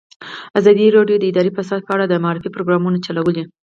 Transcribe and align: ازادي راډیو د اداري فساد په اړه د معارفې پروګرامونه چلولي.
ازادي 0.59 0.85
راډیو 0.97 1.17
د 1.19 1.23
اداري 1.31 1.51
فساد 1.57 1.81
په 1.85 1.91
اړه 1.95 2.05
د 2.07 2.13
معارفې 2.23 2.49
پروګرامونه 2.55 2.97
چلولي. 3.05 3.43